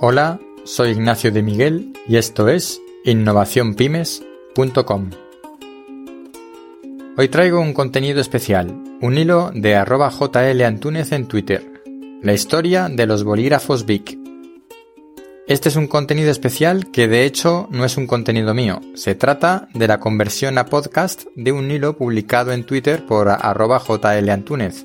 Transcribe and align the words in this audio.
Hola, 0.00 0.40
soy 0.64 0.90
Ignacio 0.90 1.30
de 1.32 1.42
Miguel 1.42 1.92
y 2.08 2.16
esto 2.16 2.48
es 2.48 2.80
innovacionpymes.com. 3.04 5.10
Hoy 7.18 7.28
traigo 7.28 7.60
un 7.60 7.74
contenido 7.74 8.22
especial, 8.22 8.74
un 9.02 9.18
hilo 9.18 9.50
de 9.54 9.74
arroba 9.74 10.10
jlantúnez 10.10 11.12
en 11.12 11.28
Twitter, 11.28 11.82
la 12.22 12.32
historia 12.32 12.88
de 12.88 13.06
los 13.06 13.22
bolígrafos 13.22 13.84
BIC. 13.84 14.25
Este 15.48 15.68
es 15.68 15.76
un 15.76 15.86
contenido 15.86 16.32
especial 16.32 16.90
que 16.90 17.06
de 17.06 17.24
hecho 17.24 17.68
no 17.70 17.84
es 17.84 17.96
un 17.96 18.08
contenido 18.08 18.52
mío, 18.52 18.80
se 18.96 19.14
trata 19.14 19.68
de 19.74 19.86
la 19.86 20.00
conversión 20.00 20.58
a 20.58 20.66
podcast 20.66 21.22
de 21.36 21.52
un 21.52 21.70
hilo 21.70 21.96
publicado 21.96 22.50
en 22.50 22.64
Twitter 22.64 23.06
por 23.06 23.28
arroba 23.28 23.78
jlantúnez. 23.78 24.84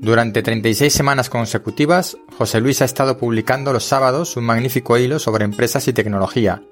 Durante 0.00 0.42
36 0.42 0.90
semanas 0.90 1.28
consecutivas, 1.28 2.16
José 2.38 2.62
Luis 2.62 2.80
ha 2.80 2.86
estado 2.86 3.18
publicando 3.18 3.74
los 3.74 3.84
sábados 3.84 4.38
un 4.38 4.44
magnífico 4.44 4.96
hilo 4.96 5.18
sobre 5.18 5.44
empresas 5.44 5.86
y 5.86 5.92
tecnología. 5.92 6.62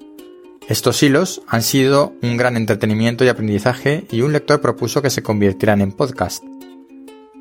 Estos 0.68 1.02
hilos 1.02 1.42
han 1.46 1.62
sido 1.62 2.14
un 2.22 2.38
gran 2.38 2.56
entretenimiento 2.56 3.26
y 3.26 3.28
aprendizaje 3.28 4.06
y 4.10 4.22
un 4.22 4.32
lector 4.32 4.62
propuso 4.62 5.02
que 5.02 5.10
se 5.10 5.22
convirtieran 5.22 5.82
en 5.82 5.92
podcast. 5.92 6.42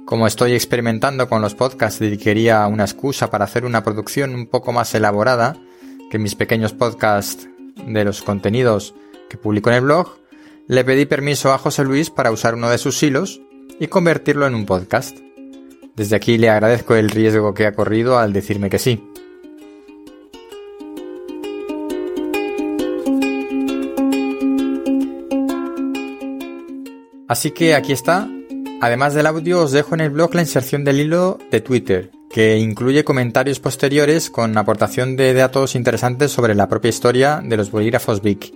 Como 0.05 0.27
estoy 0.27 0.53
experimentando 0.53 1.27
con 1.27 1.41
los 1.41 1.55
podcasts 1.55 1.99
y 1.99 2.17
quería 2.17 2.67
una 2.67 2.83
excusa 2.83 3.31
para 3.31 3.45
hacer 3.45 3.65
una 3.65 3.83
producción 3.83 4.35
un 4.35 4.45
poco 4.45 4.71
más 4.71 4.93
elaborada 4.93 5.57
que 6.11 6.19
mis 6.19 6.35
pequeños 6.35 6.73
podcasts 6.73 7.49
de 7.87 8.05
los 8.05 8.21
contenidos 8.21 8.93
que 9.29 9.37
publico 9.37 9.71
en 9.71 9.77
el 9.77 9.81
blog, 9.81 10.19
le 10.67 10.83
pedí 10.83 11.07
permiso 11.07 11.51
a 11.51 11.57
José 11.57 11.83
Luis 11.83 12.11
para 12.11 12.29
usar 12.29 12.53
uno 12.53 12.69
de 12.69 12.77
sus 12.77 13.01
hilos 13.01 13.41
y 13.79 13.87
convertirlo 13.87 14.45
en 14.45 14.53
un 14.53 14.67
podcast. 14.67 15.17
Desde 15.95 16.15
aquí 16.15 16.37
le 16.37 16.51
agradezco 16.51 16.93
el 16.93 17.09
riesgo 17.09 17.55
que 17.55 17.65
ha 17.65 17.73
corrido 17.73 18.19
al 18.19 18.31
decirme 18.31 18.69
que 18.69 18.77
sí. 18.77 19.03
Así 27.27 27.49
que 27.49 27.73
aquí 27.73 27.91
está 27.91 28.29
Además 28.81 29.13
del 29.13 29.25
audio, 29.25 29.61
os 29.61 29.71
dejo 29.71 29.95
en 29.95 30.01
el 30.01 30.09
blog 30.09 30.35
la 30.35 30.41
inserción 30.41 30.83
del 30.83 30.99
hilo 30.99 31.39
de 31.49 31.61
Twitter, 31.61 32.11
que 32.29 32.57
incluye 32.57 33.05
comentarios 33.05 33.59
posteriores 33.59 34.29
con 34.29 34.57
aportación 34.57 35.15
de 35.15 35.33
datos 35.33 35.75
interesantes 35.75 36.31
sobre 36.31 36.55
la 36.55 36.67
propia 36.67 36.89
historia 36.89 37.41
de 37.43 37.55
los 37.55 37.71
bolígrafos 37.71 38.21
BIC. 38.21 38.53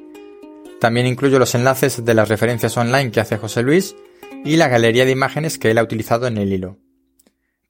También 0.82 1.08
incluyo 1.08 1.40
los 1.40 1.56
enlaces 1.56 2.04
de 2.04 2.14
las 2.14 2.28
referencias 2.28 2.76
online 2.76 3.12
que 3.12 3.22
hace 3.22 3.38
José 3.38 3.64
Luis 3.64 3.96
y 4.44 4.58
la 4.58 4.68
galería 4.68 5.06
de 5.06 5.12
imágenes 5.12 5.58
que 5.58 5.72
él 5.72 5.78
ha 5.78 5.84
utilizado 5.84 6.28
en 6.28 6.38
el 6.38 6.52
hilo. 6.52 6.78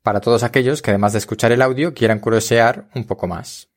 Para 0.02 0.20
todos 0.20 0.44
aquellos 0.44 0.82
que 0.82 0.92
además 0.92 1.14
de 1.14 1.20
escuchar 1.20 1.52
el 1.52 1.62
audio 1.62 1.94
quieran 1.94 2.20
curiosear 2.20 2.90
un 2.96 3.06
poco 3.06 3.28
más. 3.28 3.70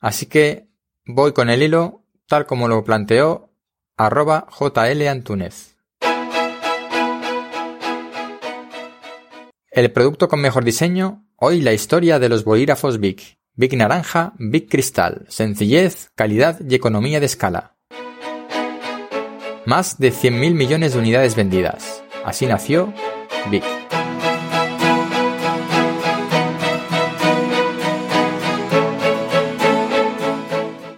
Así 0.00 0.26
que 0.26 0.68
voy 1.06 1.32
con 1.32 1.50
el 1.50 1.62
hilo 1.62 2.04
tal 2.26 2.46
como 2.46 2.68
lo 2.68 2.82
planteó 2.84 3.52
arroba 3.96 4.46
jlantunez. 4.50 5.77
El 9.78 9.92
producto 9.92 10.26
con 10.26 10.40
mejor 10.40 10.64
diseño, 10.64 11.24
hoy 11.36 11.60
la 11.60 11.72
historia 11.72 12.18
de 12.18 12.28
los 12.28 12.42
bolígrafos 12.42 12.98
Bic. 12.98 13.38
Bic 13.54 13.74
naranja, 13.74 14.32
Bic 14.36 14.68
cristal, 14.68 15.24
sencillez, 15.28 16.10
calidad 16.16 16.58
y 16.68 16.74
economía 16.74 17.20
de 17.20 17.26
escala. 17.26 17.76
Más 19.66 20.00
de 20.00 20.12
100.000 20.12 20.52
millones 20.54 20.94
de 20.94 20.98
unidades 20.98 21.36
vendidas. 21.36 22.02
Así 22.24 22.46
nació 22.46 22.92
Bic. 23.52 23.62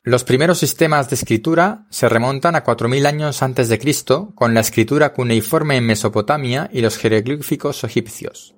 Los 0.05 0.25
primeros 0.25 0.59
sistemas 0.59 1.11
de 1.11 1.17
escritura 1.17 1.85
se 1.91 2.09
remontan 2.09 2.57
a 2.57 2.65
4.000 2.65 3.07
años 3.07 3.43
antes 3.43 3.69
de 3.69 3.79
Cristo 3.79 4.33
con 4.35 4.55
la 4.55 4.61
escritura 4.61 5.13
cuneiforme 5.13 5.77
en 5.77 5.85
Mesopotamia 5.85 6.71
y 6.73 6.81
los 6.81 6.97
jeroglíficos 6.97 7.85
egipcios. 7.85 8.55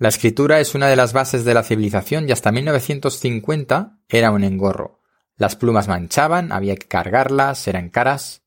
La 0.00 0.08
escritura 0.08 0.60
es 0.60 0.74
una 0.74 0.88
de 0.88 0.96
las 0.96 1.12
bases 1.12 1.44
de 1.44 1.52
la 1.52 1.62
civilización 1.62 2.26
y 2.26 2.32
hasta 2.32 2.50
1950 2.50 3.98
era 4.08 4.30
un 4.30 4.44
engorro. 4.44 5.02
Las 5.36 5.56
plumas 5.56 5.88
manchaban, 5.88 6.52
había 6.52 6.74
que 6.74 6.88
cargarlas, 6.88 7.68
eran 7.68 7.90
caras. 7.90 8.42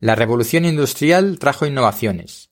La 0.00 0.14
revolución 0.14 0.64
industrial 0.64 1.38
trajo 1.38 1.66
innovaciones. 1.66 2.50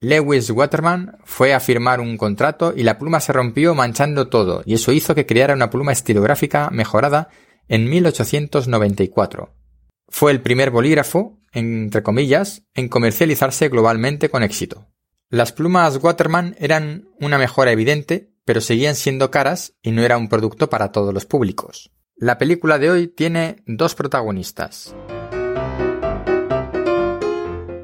Lewis 0.00 0.48
Waterman 0.48 1.18
fue 1.24 1.52
a 1.52 1.60
firmar 1.60 2.00
un 2.00 2.16
contrato 2.16 2.72
y 2.74 2.84
la 2.84 2.98
pluma 2.98 3.20
se 3.20 3.34
rompió 3.34 3.74
manchando 3.74 4.28
todo, 4.28 4.62
y 4.64 4.72
eso 4.72 4.90
hizo 4.90 5.14
que 5.14 5.26
creara 5.26 5.52
una 5.52 5.68
pluma 5.68 5.92
estilográfica 5.92 6.70
mejorada 6.70 7.28
en 7.68 7.90
1894. 7.90 9.54
Fue 10.08 10.32
el 10.32 10.40
primer 10.40 10.70
bolígrafo, 10.70 11.38
entre 11.52 12.02
comillas, 12.02 12.62
en 12.72 12.88
comercializarse 12.88 13.68
globalmente 13.68 14.30
con 14.30 14.42
éxito. 14.42 14.86
Las 15.34 15.50
plumas 15.50 15.98
Waterman 16.00 16.54
eran 16.60 17.08
una 17.18 17.38
mejora 17.38 17.72
evidente, 17.72 18.30
pero 18.44 18.60
seguían 18.60 18.94
siendo 18.94 19.32
caras 19.32 19.74
y 19.82 19.90
no 19.90 20.04
era 20.04 20.16
un 20.16 20.28
producto 20.28 20.70
para 20.70 20.92
todos 20.92 21.12
los 21.12 21.26
públicos. 21.26 21.90
La 22.14 22.38
película 22.38 22.78
de 22.78 22.92
hoy 22.92 23.08
tiene 23.08 23.64
dos 23.66 23.96
protagonistas. 23.96 24.94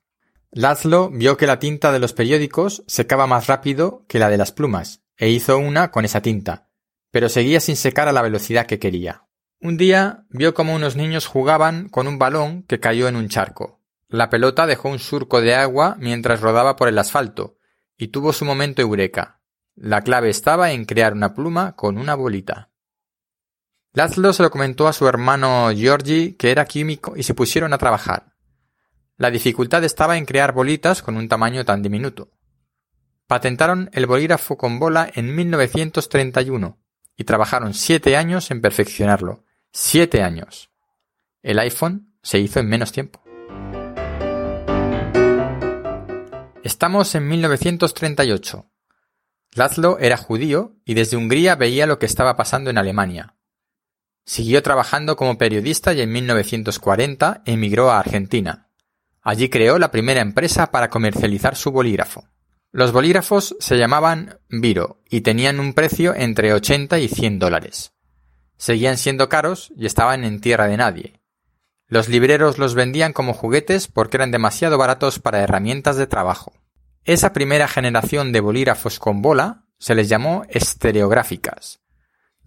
László 0.52 1.10
vio 1.10 1.38
que 1.38 1.48
la 1.48 1.60
tinta 1.60 1.92
de 1.92 2.00
los 2.00 2.14
periódicos 2.14 2.84
secaba 2.88 3.28
más 3.28 3.48
rápido 3.48 4.06
que 4.08 4.20
la 4.20 4.30
de 4.30 4.38
las 4.38 4.52
plumas, 4.52 5.02
e 5.18 5.30
hizo 5.30 5.58
una 5.58 5.90
con 5.90 6.06
esa 6.06 6.22
tinta, 6.22 6.70
pero 7.12 7.30
seguía 7.30 7.60
sin 7.60 7.76
secar 7.76 8.08
a 8.08 8.14
la 8.14 8.22
velocidad 8.22 8.66
que 8.66 8.80
quería. 8.80 9.24
Un 9.62 9.78
día 9.78 10.26
vio 10.30 10.54
como 10.54 10.76
unos 10.76 10.96
niños 10.96 11.26
jugaban 11.26 11.90
con 11.90 12.08
un 12.08 12.20
balón 12.20 12.64
que 12.64 12.80
cayó 12.80 13.08
en 13.08 13.16
un 13.16 13.30
charco. 13.30 13.82
La 14.10 14.30
pelota 14.30 14.68
dejó 14.68 14.90
un 14.90 15.00
surco 15.00 15.42
de 15.42 15.56
agua 15.56 15.96
mientras 16.00 16.42
rodaba 16.42 16.76
por 16.76 16.88
el 16.88 17.00
asfalto, 17.00 17.58
y 17.98 18.10
tuvo 18.10 18.34
su 18.34 18.46
momento 18.46 18.82
eureka. 18.82 19.35
La 19.76 20.02
clave 20.02 20.30
estaba 20.30 20.72
en 20.72 20.86
crear 20.86 21.12
una 21.12 21.34
pluma 21.34 21.76
con 21.76 21.98
una 21.98 22.16
bolita. 22.16 22.72
Laszlo 23.92 24.32
se 24.32 24.44
lo 24.44 24.50
comentó 24.50 24.88
a 24.88 24.94
su 24.94 25.06
hermano 25.06 25.70
Georgi, 25.76 26.34
que 26.34 26.52
era 26.52 26.66
químico, 26.66 27.18
y 27.18 27.24
se 27.24 27.34
pusieron 27.34 27.74
a 27.74 27.78
trabajar. 27.78 28.36
La 29.18 29.32
dificultad 29.32 29.84
estaba 29.84 30.18
en 30.18 30.26
crear 30.26 30.54
bolitas 30.54 31.02
con 31.02 31.18
un 31.18 31.28
tamaño 31.28 31.66
tan 31.66 31.82
diminuto. 31.82 32.32
Patentaron 33.28 33.90
el 33.92 34.06
bolígrafo 34.06 34.58
con 34.58 34.80
bola 34.80 35.10
en 35.14 35.36
1931 35.36 36.78
y 37.18 37.24
trabajaron 37.26 37.74
siete 37.74 38.16
años 38.16 38.52
en 38.52 38.62
perfeccionarlo. 38.62 39.44
Siete 39.72 40.22
años. 40.22 40.72
El 41.42 41.60
iPhone 41.60 42.18
se 42.22 42.40
hizo 42.40 42.62
en 42.62 42.68
menos 42.68 42.94
tiempo. 42.94 43.22
Estamos 46.64 47.14
en 47.16 47.28
1938. 47.28 48.72
Laszlo 49.56 49.98
era 50.00 50.18
judío 50.18 50.76
y 50.84 50.96
desde 50.96 51.16
Hungría 51.16 51.56
veía 51.56 51.88
lo 51.88 51.98
que 51.98 52.06
estaba 52.06 52.36
pasando 52.36 52.70
en 52.70 52.78
Alemania. 52.78 53.36
Siguió 54.26 54.62
trabajando 54.62 55.16
como 55.16 55.38
periodista 55.38 55.94
y 55.94 56.02
en 56.02 56.12
1940 56.12 57.42
emigró 57.46 57.90
a 57.90 58.00
Argentina. 58.00 58.68
Allí 59.22 59.50
creó 59.50 59.80
la 59.80 59.92
primera 59.92 60.20
empresa 60.20 60.72
para 60.72 60.90
comercializar 60.90 61.56
su 61.56 61.72
bolígrafo. 61.72 62.28
Los 62.72 62.92
bolígrafos 62.92 63.56
se 63.62 63.78
llamaban 63.78 64.40
Viro 64.50 65.02
y 65.10 65.22
tenían 65.22 65.62
un 65.62 65.74
precio 65.74 66.14
entre 66.14 66.54
80 66.54 67.00
y 67.00 67.08
100 67.08 67.40
dólares. 67.40 67.94
Seguían 68.58 68.98
siendo 68.98 69.30
caros 69.30 69.72
y 69.78 69.86
estaban 69.86 70.26
en 70.26 70.42
tierra 70.42 70.68
de 70.68 70.76
nadie. 70.76 71.22
Los 71.88 72.10
libreros 72.10 72.58
los 72.58 72.76
vendían 72.76 73.14
como 73.14 73.34
juguetes 73.34 73.88
porque 73.88 74.18
eran 74.18 74.32
demasiado 74.32 74.78
baratos 74.78 75.20
para 75.20 75.42
herramientas 75.42 75.96
de 75.96 76.08
trabajo. 76.08 76.52
Esa 77.06 77.34
primera 77.34 77.68
generación 77.68 78.32
de 78.32 78.40
bolígrafos 78.40 78.98
con 78.98 79.22
bola 79.22 79.68
se 79.78 79.94
les 79.94 80.10
llamó 80.10 80.44
estereográficas. 80.50 81.80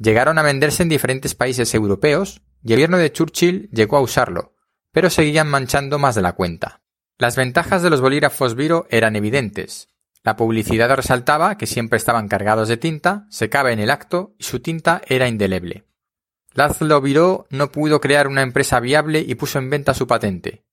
Llegaron 0.01 0.37
a 0.37 0.43
venderse 0.43 0.83
en 0.83 0.89
diferentes 0.89 1.37
países 1.37 1.73
europeos 1.75 2.43
y 2.65 2.73
el 2.73 2.79
gobierno 2.79 2.99
de 2.99 3.13
Churchill 3.13 3.71
llegó 3.73 3.97
a 3.97 4.01
usarlo, 4.01 4.57
pero 4.91 5.11
seguían 5.11 5.47
manchando 5.49 6.01
más 6.01 6.17
de 6.17 6.23
la 6.23 6.33
cuenta. 6.33 6.83
Las 7.19 7.37
ventajas 7.37 7.83
de 7.83 7.91
los 7.91 8.01
bolígrafos 8.01 8.57
Viro 8.57 8.89
eran 8.91 9.15
evidentes. 9.15 9.91
La 10.25 10.35
publicidad 10.35 10.93
resaltaba 10.93 11.57
que 11.57 11.67
siempre 11.67 11.97
estaban 11.97 12.27
cargados 12.27 12.67
de 12.69 12.77
tinta, 12.77 13.27
secaba 13.31 13.71
en 13.71 13.79
el 13.79 13.91
acto 13.91 14.35
y 14.41 14.45
su 14.45 14.59
tinta 14.59 15.03
era 15.07 15.29
indeleble. 15.29 15.87
Laszlo 16.55 17.01
Biro 17.01 17.47
no 17.51 17.71
pudo 17.71 18.01
crear 18.01 18.27
una 18.27 18.43
empresa 18.43 18.81
viable 18.81 19.21
y 19.21 19.37
puso 19.37 19.61
en 19.61 19.71
venta 19.71 19.95
su 19.95 20.09
patente. 20.09 20.65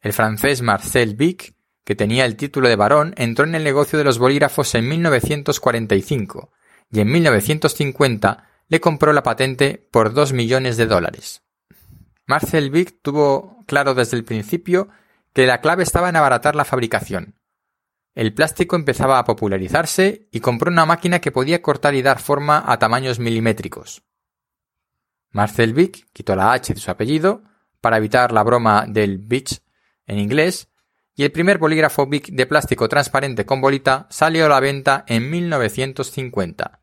El 0.00 0.12
francés 0.12 0.60
Marcel 0.60 1.14
Vic, 1.14 1.54
que 1.84 1.94
tenía 1.94 2.24
el 2.24 2.36
título 2.36 2.68
de 2.68 2.76
barón, 2.76 3.14
entró 3.16 3.44
en 3.44 3.54
el 3.54 3.64
negocio 3.64 3.98
de 3.98 4.04
los 4.04 4.18
bolígrafos 4.18 4.74
en 4.74 4.88
1945 4.88 6.52
y 6.90 7.00
en 7.00 7.10
1950 7.10 8.48
le 8.68 8.80
compró 8.80 9.12
la 9.12 9.22
patente 9.22 9.88
por 9.90 10.12
dos 10.12 10.32
millones 10.32 10.76
de 10.76 10.86
dólares. 10.86 11.42
Marcel 12.26 12.70
Vic 12.70 13.00
tuvo 13.02 13.64
claro 13.66 13.94
desde 13.94 14.16
el 14.16 14.24
principio 14.24 14.88
que 15.32 15.46
la 15.46 15.60
clave 15.60 15.82
estaba 15.82 16.08
en 16.08 16.16
abaratar 16.16 16.54
la 16.54 16.64
fabricación. 16.64 17.38
El 18.14 18.34
plástico 18.34 18.76
empezaba 18.76 19.18
a 19.18 19.24
popularizarse 19.24 20.28
y 20.30 20.40
compró 20.40 20.70
una 20.70 20.84
máquina 20.84 21.20
que 21.20 21.32
podía 21.32 21.62
cortar 21.62 21.94
y 21.94 22.02
dar 22.02 22.20
forma 22.20 22.62
a 22.66 22.78
tamaños 22.78 23.18
milimétricos. 23.18 24.02
Marcel 25.30 25.72
Vic 25.72 26.06
quitó 26.12 26.36
la 26.36 26.52
H 26.52 26.74
de 26.74 26.80
su 26.80 26.90
apellido 26.90 27.42
para 27.80 27.96
evitar 27.96 28.32
la 28.32 28.42
broma 28.42 28.84
del 28.86 29.18
bitch 29.18 29.62
en 30.06 30.18
inglés 30.18 30.68
y 31.14 31.24
el 31.24 31.32
primer 31.32 31.58
bolígrafo 31.58 32.06
Bic 32.06 32.28
de 32.28 32.46
plástico 32.46 32.88
transparente 32.88 33.44
con 33.44 33.60
bolita 33.60 34.06
salió 34.10 34.46
a 34.46 34.48
la 34.48 34.60
venta 34.60 35.04
en 35.06 35.30
1950. 35.30 36.80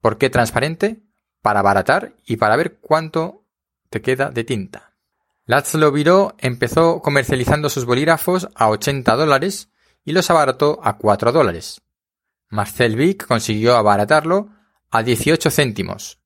¿Por 0.00 0.18
qué 0.18 0.30
transparente? 0.30 1.02
Para 1.42 1.60
abaratar 1.60 2.14
y 2.24 2.36
para 2.36 2.56
ver 2.56 2.78
cuánto 2.80 3.44
te 3.90 4.00
queda 4.00 4.30
de 4.30 4.44
tinta. 4.44 4.92
László 5.46 5.90
Biro 5.90 6.36
empezó 6.38 7.00
comercializando 7.00 7.70
sus 7.70 7.84
bolígrafos 7.84 8.48
a 8.54 8.68
80 8.68 9.16
dólares 9.16 9.70
y 10.04 10.12
los 10.12 10.30
abarató 10.30 10.78
a 10.82 10.98
4 10.98 11.32
dólares. 11.32 11.80
Marcel 12.50 12.96
Vic 12.96 13.26
consiguió 13.26 13.76
abaratarlo 13.76 14.50
a 14.90 15.02
18 15.02 15.50
céntimos. 15.50 16.20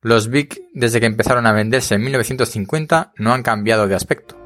Los 0.00 0.28
Bic, 0.28 0.62
desde 0.74 1.00
que 1.00 1.06
empezaron 1.06 1.46
a 1.46 1.52
venderse 1.52 1.96
en 1.96 2.02
1950, 2.02 3.12
no 3.16 3.32
han 3.32 3.42
cambiado 3.42 3.88
de 3.88 3.96
aspecto. 3.96 4.37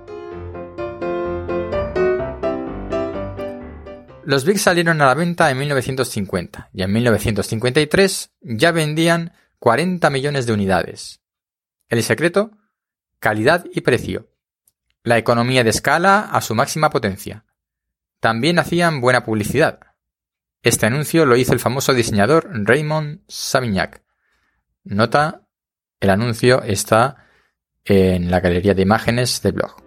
Los 4.25 4.45
Bic 4.45 4.59
salieron 4.59 5.01
a 5.01 5.07
la 5.07 5.15
venta 5.15 5.51
en 5.51 5.59
1950 5.59 6.71
y 6.73 6.83
en 6.83 6.93
1953 6.93 8.31
ya 8.41 8.71
vendían 8.71 9.33
40 9.59 10.11
millones 10.11 10.47
de 10.47 10.53
unidades. 10.53 11.21
El 11.89 12.03
secreto, 12.03 12.53
calidad 13.19 13.65
y 13.73 13.81
precio. 13.81 14.29
La 15.03 15.19
economía 15.19 15.65
de 15.65 15.71
escala 15.71 16.21
a 16.21 16.41
su 16.41 16.55
máxima 16.55 16.91
potencia. 16.91 17.45
También 18.21 18.59
hacían 18.59 19.01
buena 19.01 19.25
publicidad. 19.25 19.81
Este 20.63 20.87
anuncio 20.87 21.27
lo 21.27 21.37
hizo 21.37 21.53
el 21.53 21.59
famoso 21.59 21.93
diseñador 21.93 22.49
Raymond 22.53 23.23
Savignac. 23.27 24.03
Nota, 24.85 25.49
el 25.99 26.11
anuncio 26.11 26.63
está 26.63 27.27
en 27.85 28.31
la 28.31 28.41
galería 28.41 28.75
de 28.75 28.83
imágenes 28.83 29.43
del 29.43 29.53
blog. 29.55 29.83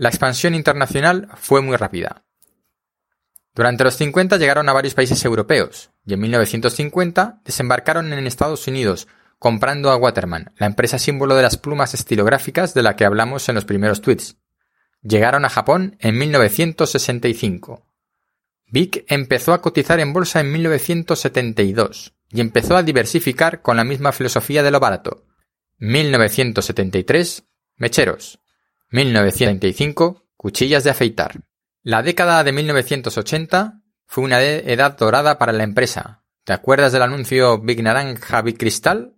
La 0.00 0.08
expansión 0.08 0.54
internacional 0.54 1.28
fue 1.36 1.60
muy 1.60 1.76
rápida. 1.76 2.24
Durante 3.54 3.84
los 3.84 3.96
50 3.96 4.38
llegaron 4.38 4.66
a 4.70 4.72
varios 4.72 4.94
países 4.94 5.22
europeos 5.26 5.90
y 6.06 6.14
en 6.14 6.20
1950 6.20 7.42
desembarcaron 7.44 8.10
en 8.10 8.26
Estados 8.26 8.66
Unidos 8.66 9.08
comprando 9.38 9.90
a 9.90 9.96
Waterman, 9.96 10.54
la 10.56 10.68
empresa 10.68 10.98
símbolo 10.98 11.34
de 11.34 11.42
las 11.42 11.58
plumas 11.58 11.92
estilográficas 11.92 12.72
de 12.72 12.82
la 12.82 12.96
que 12.96 13.04
hablamos 13.04 13.46
en 13.50 13.56
los 13.56 13.66
primeros 13.66 14.00
tweets. 14.00 14.38
Llegaron 15.02 15.44
a 15.44 15.50
Japón 15.50 15.98
en 16.00 16.16
1965. 16.16 17.86
Bic 18.68 19.04
empezó 19.06 19.52
a 19.52 19.60
cotizar 19.60 20.00
en 20.00 20.14
bolsa 20.14 20.40
en 20.40 20.50
1972 20.50 22.14
y 22.30 22.40
empezó 22.40 22.74
a 22.74 22.82
diversificar 22.82 23.60
con 23.60 23.76
la 23.76 23.84
misma 23.84 24.12
filosofía 24.12 24.62
de 24.62 24.70
lo 24.70 24.80
barato. 24.80 25.26
1973, 25.76 27.44
mecheros. 27.76 28.39
1935, 28.90 30.26
cuchillas 30.36 30.84
de 30.84 30.90
afeitar. 30.90 31.40
La 31.82 32.02
década 32.02 32.42
de 32.44 32.52
1980 32.52 33.82
fue 34.06 34.24
una 34.24 34.42
edad 34.42 34.98
dorada 34.98 35.38
para 35.38 35.52
la 35.52 35.62
empresa. 35.62 36.24
¿Te 36.44 36.52
acuerdas 36.52 36.92
del 36.92 37.02
anuncio 37.02 37.60
Big 37.60 37.82
Naranja, 37.82 38.42
Big 38.42 38.58
Cristal? 38.58 39.14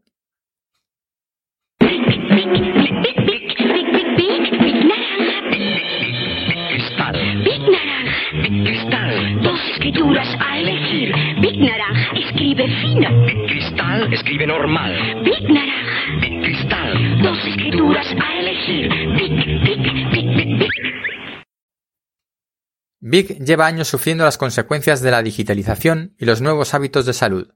Dos 9.93 9.99
escrituras 9.99 10.29
a 10.41 10.59
elegir. 10.59 11.13
Big 11.43 11.59
Naranja 11.59 12.13
escribe 12.17 12.67
fino. 12.81 13.27
Big 13.27 13.47
Cristal 13.47 14.13
escribe 14.13 14.47
normal. 14.47 15.23
Big 15.23 15.51
Naranja. 15.51 16.21
Big 16.21 16.43
Cristal. 16.43 17.23
Dos 17.23 17.39
escrituras 17.47 18.07
a 18.07 18.41
elegir. 18.41 18.89
Big, 18.89 19.37
big, 19.63 20.11
big, 20.11 20.37
big, 20.37 20.59
big. 20.59 20.71
Big 23.01 23.45
lleva 23.45 23.67
años 23.67 23.89
sufriendo 23.89 24.25
las 24.25 24.39
consecuencias 24.39 25.03
de 25.03 25.11
la 25.11 25.23
digitalización 25.23 26.15
y 26.19 26.25
los 26.25 26.41
nuevos 26.41 26.73
hábitos 26.73 27.05
de 27.05 27.13
salud. 27.13 27.53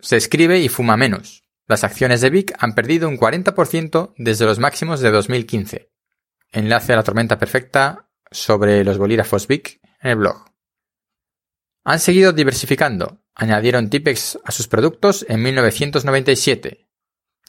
Se 0.00 0.16
escribe 0.16 0.60
y 0.60 0.68
fuma 0.68 0.96
menos. 0.96 1.44
Las 1.68 1.84
acciones 1.84 2.22
de 2.22 2.30
Big 2.30 2.54
han 2.58 2.74
perdido 2.74 3.08
un 3.08 3.18
40% 3.18 4.14
desde 4.16 4.46
los 4.46 4.58
máximos 4.58 5.00
de 5.00 5.10
2015. 5.10 5.90
Enlace 6.52 6.92
a 6.92 6.96
la 6.96 7.02
tormenta 7.02 7.38
perfecta 7.38 8.08
sobre 8.30 8.82
los 8.84 8.96
bolígrafos 8.98 9.46
Big 9.46 9.80
en 10.00 10.10
el 10.10 10.16
blog. 10.16 10.51
Han 11.84 11.98
seguido 11.98 12.32
diversificando. 12.32 13.22
Añadieron 13.34 13.90
Tipex 13.90 14.38
a 14.44 14.52
sus 14.52 14.68
productos 14.68 15.26
en 15.28 15.42
1997. 15.42 16.86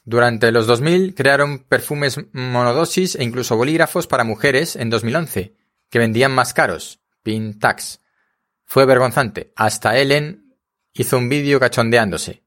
Durante 0.04 0.50
los 0.50 0.66
2000 0.66 1.14
crearon 1.14 1.60
perfumes 1.60 2.20
monodosis 2.32 3.14
e 3.14 3.24
incluso 3.24 3.56
bolígrafos 3.56 4.06
para 4.06 4.24
mujeres 4.24 4.76
en 4.76 4.90
2011, 4.90 5.56
que 5.88 5.98
vendían 5.98 6.32
más 6.32 6.52
caros. 6.52 7.00
Pintax. 7.22 8.00
Fue 8.64 8.86
vergonzante. 8.86 9.52
Hasta 9.56 9.96
Ellen 9.96 10.56
hizo 10.92 11.16
un 11.16 11.28
vídeo 11.28 11.60
cachondeándose. 11.60 12.42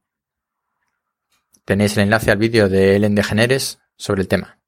Tenéis 1.64 1.96
el 1.96 2.04
enlace 2.04 2.30
al 2.30 2.38
vídeo 2.38 2.68
de 2.68 2.96
Ellen 2.96 3.14
DeGeneres 3.14 3.78
sobre 3.96 4.22
el 4.22 4.28
tema. 4.28 4.58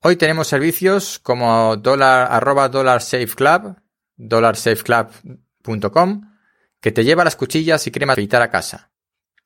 Hoy 0.00 0.16
tenemos 0.16 0.48
servicios 0.48 1.18
como 1.18 1.76
dólar, 1.76 2.28
arroba 2.30 2.68
dollar 2.68 3.00
safe 3.00 3.34
club, 3.34 3.76
dollarsafeclub.com, 4.16 6.34
que 6.80 6.92
te 6.92 7.04
lleva 7.04 7.24
las 7.24 7.36
cuchillas 7.36 7.86
y 7.86 7.90
crema 7.90 8.12
afeitar 8.12 8.42
a 8.42 8.50
casa. 8.50 8.92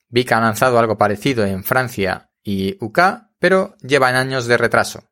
Vic 0.08 0.32
ha 0.32 0.40
lanzado 0.40 0.78
algo 0.78 0.98
parecido 0.98 1.44
en 1.44 1.64
Francia 1.64 2.30
y 2.42 2.76
UK, 2.80 3.00
pero 3.38 3.76
llevan 3.78 4.16
años 4.16 4.46
de 4.46 4.56
retraso. 4.56 5.10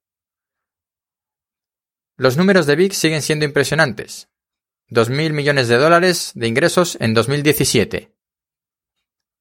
Los 2.17 2.37
números 2.37 2.67
de 2.67 2.77
Vic 2.77 2.93
siguen 2.93 3.23
siendo 3.23 3.45
impresionantes. 3.45 4.31
2.000 4.89 5.33
millones 5.33 5.69
de 5.69 5.77
dólares 5.77 6.33
de 6.35 6.49
ingresos 6.49 6.97
en 7.01 7.13
2017. 7.13 8.15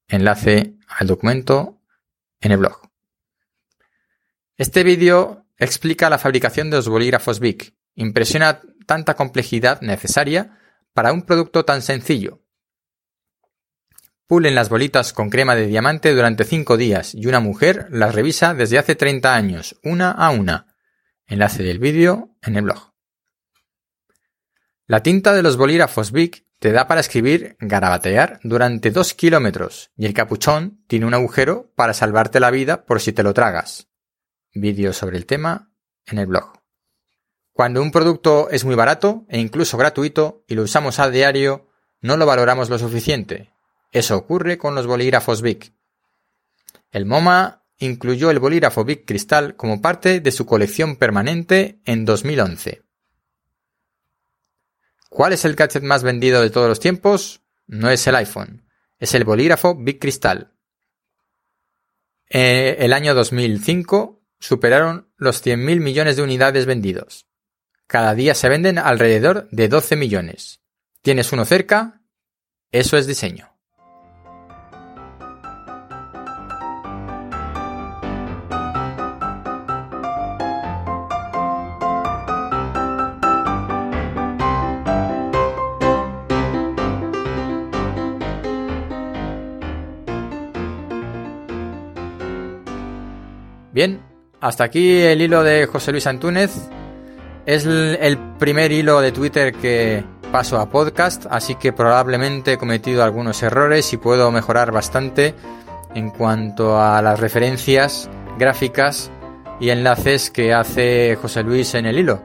Enlace 0.07 0.75
al 0.87 1.07
documento 1.07 1.81
en 2.41 2.51
el 2.51 2.57
blog. 2.57 2.81
Este 4.57 4.83
vídeo 4.83 5.45
explica 5.57 6.09
la 6.09 6.17
fabricación 6.17 6.69
de 6.69 6.77
los 6.77 6.89
bolígrafos 6.89 7.39
Bic. 7.39 7.75
Impresiona 7.95 8.61
tanta 8.85 9.15
complejidad 9.15 9.81
necesaria 9.81 10.59
para 10.93 11.13
un 11.13 11.23
producto 11.23 11.65
tan 11.65 11.81
sencillo. 11.81 12.41
Pulen 14.27 14.55
las 14.55 14.69
bolitas 14.69 15.13
con 15.13 15.29
crema 15.29 15.55
de 15.55 15.67
diamante 15.67 16.13
durante 16.13 16.45
5 16.45 16.77
días 16.77 17.13
y 17.13 17.27
una 17.27 17.39
mujer 17.39 17.87
las 17.91 18.15
revisa 18.15 18.53
desde 18.53 18.79
hace 18.79 18.95
30 18.95 19.35
años, 19.35 19.79
una 19.83 20.11
a 20.11 20.31
una. 20.31 20.75
Enlace 21.27 21.63
del 21.63 21.79
vídeo 21.79 22.35
en 22.41 22.55
el 22.55 22.63
blog. 22.63 22.93
La 24.87 25.03
tinta 25.03 25.33
de 25.33 25.43
los 25.43 25.57
bolígrafos 25.57 26.11
Bic 26.11 26.45
te 26.59 26.71
da 26.71 26.87
para 26.87 27.01
escribir 27.01 27.55
garabatear 27.59 28.39
durante 28.43 28.91
2 28.91 29.13
kilómetros 29.13 29.91
y 29.95 30.05
el 30.05 30.13
capuchón 30.13 30.83
tiene 30.87 31.05
un 31.05 31.13
agujero 31.13 31.71
para 31.75 31.93
salvarte 31.93 32.39
la 32.39 32.51
vida 32.51 32.85
por 32.85 33.01
si 33.01 33.11
te 33.11 33.23
lo 33.23 33.33
tragas 33.33 33.89
vídeo 34.55 34.93
sobre 34.93 35.17
el 35.17 35.25
tema 35.25 35.69
en 36.05 36.17
el 36.17 36.27
blog. 36.27 36.64
Cuando 37.55 37.81
un 37.81 37.89
producto 37.89 38.49
es 38.49 38.65
muy 38.65 38.75
barato 38.75 39.23
e 39.29 39.39
incluso 39.39 39.77
gratuito 39.77 40.43
y 40.45 40.55
lo 40.55 40.63
usamos 40.63 40.99
a 40.99 41.09
diario, 41.09 41.69
no 42.01 42.17
lo 42.17 42.25
valoramos 42.25 42.69
lo 42.69 42.77
suficiente. 42.77 43.49
Eso 43.93 44.17
ocurre 44.17 44.57
con 44.57 44.75
los 44.75 44.87
bolígrafos 44.87 45.41
Bic. 45.41 45.71
El 46.91 47.05
MoMA 47.05 47.63
incluyó 47.77 48.29
el 48.29 48.39
bolígrafo 48.39 48.83
Bic 48.83 49.05
Cristal 49.05 49.55
como 49.55 49.81
parte 49.81 50.19
de 50.19 50.33
su 50.33 50.45
colección 50.45 50.97
permanente 50.97 51.79
en 51.85 52.03
2011. 52.03 52.83
¿Cuál 55.07 55.31
es 55.31 55.45
el 55.45 55.55
gadget 55.55 55.81
más 55.81 56.03
vendido 56.03 56.41
de 56.41 56.49
todos 56.49 56.67
los 56.67 56.81
tiempos? 56.81 57.41
No 57.67 57.89
es 57.89 58.05
el 58.05 58.15
iPhone, 58.15 58.69
es 58.99 59.13
el 59.13 59.23
bolígrafo 59.23 59.75
Bic 59.75 60.01
Cristal. 60.01 60.51
Eh, 62.29 62.75
el 62.79 62.91
año 62.91 63.15
2005 63.15 64.21
superaron 64.39 65.09
los 65.15 65.41
100.000 65.41 65.79
millones 65.79 66.17
de 66.17 66.23
unidades 66.23 66.65
vendidos. 66.65 67.24
Cada 67.87 68.15
día 68.15 68.33
se 68.33 68.49
venden 68.49 68.79
alrededor 68.79 69.47
de 69.51 69.67
12 69.67 69.95
millones. 69.95 70.61
¿Tienes 71.03 71.31
uno 71.31 71.45
cerca? 71.45 72.01
Eso 72.71 72.97
es 72.97 73.05
diseño. 73.05 73.51
Bien, 93.71 94.01
hasta 94.39 94.63
aquí 94.63 95.01
el 95.01 95.21
hilo 95.21 95.43
de 95.43 95.67
José 95.67 95.91
Luis 95.91 96.07
Antúnez. 96.07 96.69
Es 97.45 97.65
el 97.65 98.17
primer 98.39 98.71
hilo 98.71 99.01
de 99.01 99.11
Twitter 99.11 99.53
que 99.53 100.03
paso 100.31 100.59
a 100.59 100.69
podcast, 100.69 101.27
así 101.29 101.53
que 101.55 101.71
probablemente 101.71 102.53
he 102.53 102.57
cometido 102.57 103.03
algunos 103.03 103.43
errores 103.43 103.93
y 103.93 103.97
puedo 103.97 104.31
mejorar 104.31 104.71
bastante 104.71 105.35
en 105.93 106.09
cuanto 106.09 106.81
a 106.81 107.01
las 107.03 107.19
referencias 107.19 108.09
gráficas 108.39 109.11
y 109.59 109.69
enlaces 109.69 110.31
que 110.31 110.53
hace 110.53 111.17
José 111.21 111.43
Luis 111.43 111.75
en 111.75 111.85
el 111.85 111.99
hilo. 111.99 112.23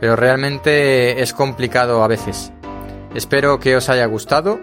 Pero 0.00 0.16
realmente 0.16 1.22
es 1.22 1.34
complicado 1.34 2.02
a 2.02 2.08
veces. 2.08 2.50
Espero 3.14 3.60
que 3.60 3.76
os 3.76 3.90
haya 3.90 4.06
gustado. 4.06 4.58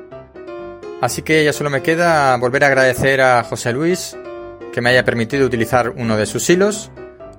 Así 1.01 1.21
que 1.21 1.45
ya 1.45 1.53
solo 1.53 1.69
me 1.69 1.83
queda 1.83 2.35
volver 2.37 2.63
a 2.63 2.67
agradecer 2.67 3.21
a 3.21 3.43
José 3.43 3.73
Luis 3.73 4.17
que 4.73 4.81
me 4.81 4.89
haya 4.89 5.05
permitido 5.05 5.45
utilizar 5.45 5.89
uno 5.89 6.17
de 6.17 6.25
sus 6.25 6.49
hilos 6.49 6.91